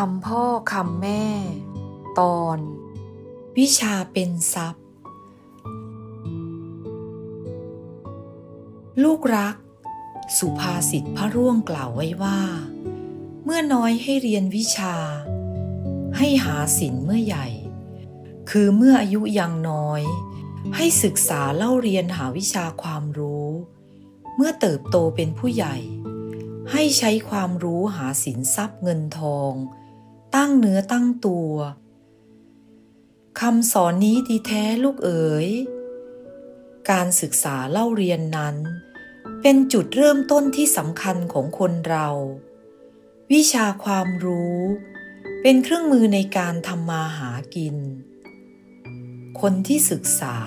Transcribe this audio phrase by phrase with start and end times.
[0.00, 1.24] คำพ่อคำแม่
[2.20, 2.58] ตอน
[3.58, 4.84] วิชาเป็นทรัพย์
[9.02, 9.56] ลูกรัก
[10.38, 12.40] สุภาษิตพระร่วงกล่าวไว้ว่า
[13.44, 14.96] เมื่อน้อยให้เรียนวิชา
[16.16, 17.46] ให้หาศิลเมื่อใหญ่
[18.50, 20.02] คือเมื่ออายุยังน้อย
[20.76, 23.48] ให้ศึกษาเล่าเรียนหาวิชาความรู้
[24.36, 25.76] เมื่อเติบโตเป็นผู้ใหญ่
[26.72, 29.54] ให้ใช้ความรู้หาสินทรัพย์เงินทอง
[30.40, 31.54] ตั้งเนื้อตั้งตัว
[33.40, 35.48] คำสอนนี้ดีแท้ลูกเอ๋ย
[36.90, 38.56] การศึกษาเล่าเรียนนั้น
[39.42, 42.08] เป็นจุดเริ่มต้นที่สำคัญของคนเรา
[43.32, 44.60] วิชาความรู้
[45.42, 47.76] เป็นเครื่องมือในการทำมาหากิน
[49.40, 50.38] คนที่ศึกษา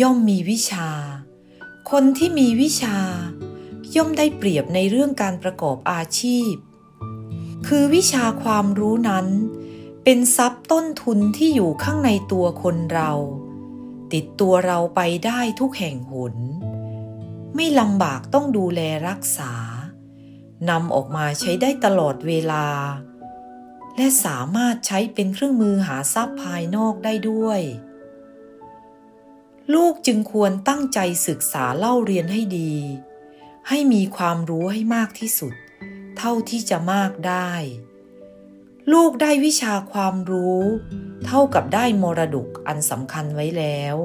[0.00, 0.90] ย่อมมีวิชา
[1.90, 2.98] คนที่มีวิชา
[3.96, 6.52] ย่อมได้เปรียบในเรื่องการประกอบอาชีพ
[7.74, 9.26] คือวิชาความรู้นั้น
[10.04, 13.12] เป็นทรัพย์ต้นทุนที่อยู่ข้างในตัวคนเรา
[14.12, 16.34] ติดตัวเราไปได้ทุกแห่งหน
[17.54, 19.52] ไม่ลำบากต้องดูแลรักษา
[20.70, 22.66] นำออกมาใช้ได้ตลอดเวลา
[23.96, 27.60] และสามารถใช้เป็นเครื่องมือหาทรัพย์ภายนอกได้ด้วย
[29.74, 32.74] ลูกจึงควรตั้งใจศึกษาเล่าเรียนให้ดี
[33.68, 35.54] ให้มีความรู้ให้มากที่สุด
[36.22, 37.52] เท่าที่จะมากได้
[38.92, 40.62] ลูกได้วิชาความรู้
[41.26, 43.96] เท่ากับได้มรดกอันสำคัญไว้แล้ว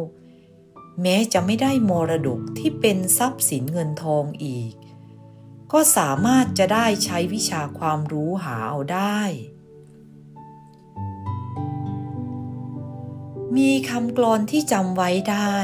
[1.02, 4.74] แม้จะไม่ได้มรดกที่เป็นทรัพย์สินเงินทองอีก
[5.72, 9.22] ก็สามารถจะได้ใช้วิชาความรู้หาเอาได้
[13.58, 15.58] มีคำกลอนที่จำไว้ได้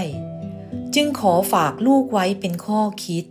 [0.95, 3.25] จึงขอฝากลูกไว้เป็นข้อคิด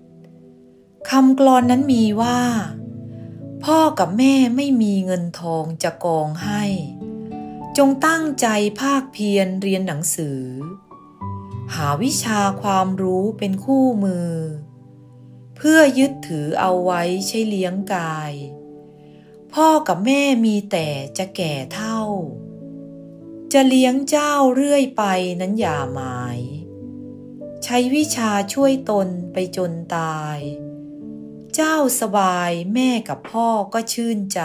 [1.11, 2.39] คำกลอนนั้นมีว่า
[3.65, 6.65] พ่อกับแม่ไม่มีเงินทองจะกองให้
[7.79, 8.47] จงตั้งใจ
[8.81, 10.43] ภาคเพียรเรียนหนังสือ
[11.75, 14.33] หาวิชาความรู้เป็นคู่มือ
[15.57, 18.33] เพื่อยึดถือเอาไว้ใช้เลี้ยงกาย
[19.55, 20.89] พ่อกับแม่มีแต่
[21.19, 22.01] จะแก่เท่า
[23.53, 25.05] จะเลี้ยงเจ้าเรื่อยไป
[25.41, 26.39] นั้นอย่าหมาย
[27.65, 30.39] ใช้วิชาช่วยตนไปจนตาย
[31.63, 34.41] เจ้าสบายแม่กับพ่อก็ชื่นใจ